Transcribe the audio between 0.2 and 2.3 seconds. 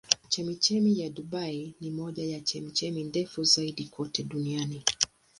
Chemchemi ya Dubai ni moja